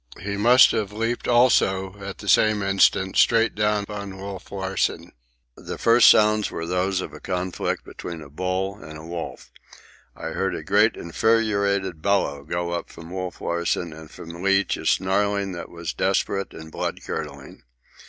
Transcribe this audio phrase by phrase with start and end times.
[0.19, 5.11] He must have leaped, also, at the same instant, straight down on Wolf Larsen.
[5.55, 9.51] The first sounds were those of a conflict between a bull and a wolf.
[10.15, 14.87] I heard a great infuriated bellow go up from Wolf Larsen, and from Leach a
[14.87, 17.61] snarling that was desperate and blood curdling.